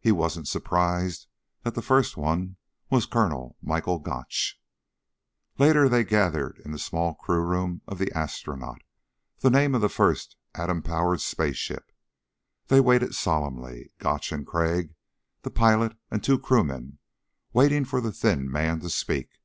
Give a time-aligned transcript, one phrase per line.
[0.00, 1.28] He wasn't surprised
[1.62, 2.58] that the first one
[2.90, 4.60] was Colonel Michael Gotch.
[5.56, 8.82] Later they gathered in the small crew room of the Astronaut,
[9.38, 11.90] the name of the first atom powered spaceship.
[12.66, 14.94] They waited solemnly Gotch and Crag,
[15.40, 16.98] the pilot, and two crewmen
[17.54, 19.38] waiting for the thin man to speak.